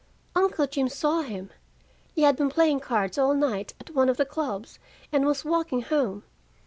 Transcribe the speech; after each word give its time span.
"Uncle 0.35 0.65
Jim 0.65 0.89
saw 0.89 1.21
him. 1.21 1.51
He 2.15 2.23
had 2.23 2.35
been 2.35 2.49
playing 2.49 2.79
cards 2.79 3.19
all 3.19 3.35
night 3.35 3.75
at 3.79 3.91
one 3.93 4.09
of 4.09 4.17
the 4.17 4.25
clubs, 4.25 4.79
and 5.11 5.27
was 5.27 5.45
walking 5.45 5.83
home. 5.83 6.23